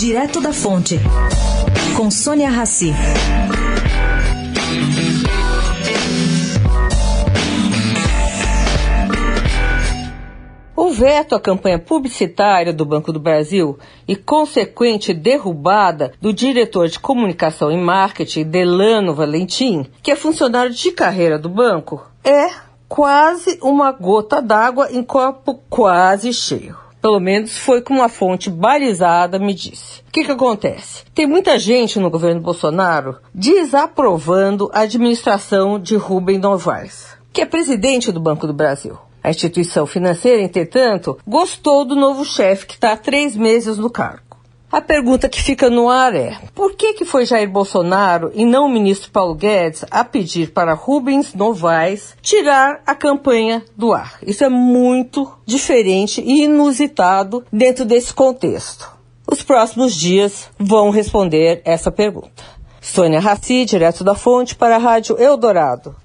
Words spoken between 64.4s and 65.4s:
para a Rádio